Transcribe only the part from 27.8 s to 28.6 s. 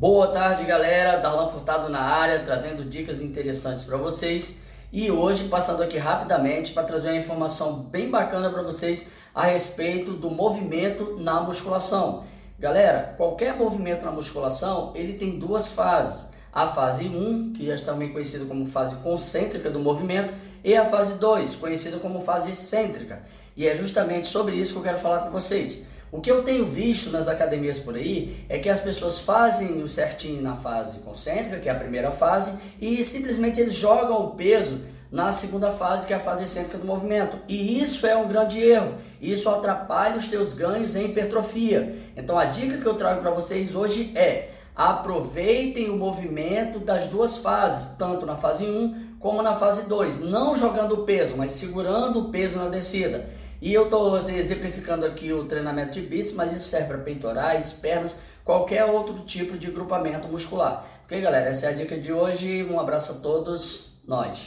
aí é